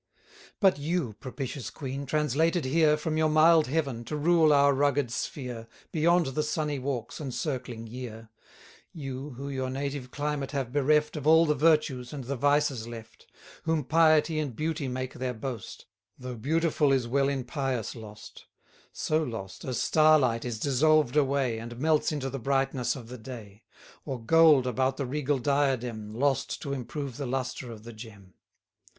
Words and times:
But 0.59 0.79
you, 0.79 1.13
propitious 1.19 1.69
queen, 1.69 2.07
translated 2.07 2.65
here, 2.65 2.97
From 2.97 3.17
your 3.17 3.29
mild 3.29 3.67
heaven, 3.67 4.03
to 4.05 4.15
rule 4.17 4.51
our 4.51 4.73
rugged 4.73 5.11
sphere, 5.11 5.67
Beyond 5.91 6.25
the 6.33 6.41
sunny 6.41 6.79
walks, 6.79 7.19
and 7.19 7.31
circling 7.31 7.85
year: 7.85 8.29
You, 8.93 9.33
who 9.37 9.47
your 9.47 9.69
native 9.69 10.09
climate 10.09 10.53
have 10.53 10.71
bereft 10.71 11.15
Of 11.15 11.27
all 11.27 11.45
the 11.45 11.53
virtues, 11.53 12.13
and 12.13 12.23
the 12.23 12.35
vices 12.35 12.87
left; 12.87 13.27
Whom 13.65 13.83
piety 13.83 14.39
and 14.39 14.55
beauty 14.55 14.87
make 14.87 15.13
their 15.13 15.35
boast, 15.35 15.85
310 16.17 16.21
Though 16.31 16.35
beautiful 16.49 16.91
is 16.91 17.07
well 17.07 17.29
in 17.29 17.43
pious 17.43 17.95
lost; 17.95 18.47
So 18.91 19.21
lost, 19.21 19.63
as 19.65 19.79
star 19.79 20.17
light 20.17 20.43
is 20.43 20.57
dissolved 20.57 21.15
away, 21.15 21.59
And 21.59 21.77
melts 21.77 22.11
into 22.11 22.31
the 22.31 22.39
brightness 22.39 22.95
of 22.95 23.07
the 23.07 23.19
day; 23.19 23.65
Or 24.03 24.19
gold 24.19 24.65
about 24.65 24.97
the 24.97 25.05
regal 25.05 25.37
diadem, 25.37 26.11
Lost 26.11 26.59
to 26.63 26.73
improve 26.73 27.17
the 27.17 27.27
lustre 27.27 27.71
of 27.71 27.83
the 27.83 27.93
gem. 27.93 28.33